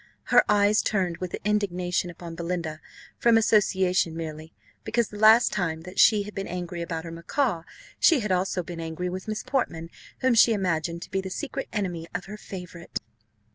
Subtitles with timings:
[0.33, 2.81] Her eyes turned with indignation upon Belinda,
[3.19, 4.51] from association merely;
[4.83, 7.61] because the last time that she had been angry about her macaw,
[7.99, 9.91] she had also been angry with Miss Portman,
[10.21, 12.97] whom she imagined to be the secret enemy of her favourite.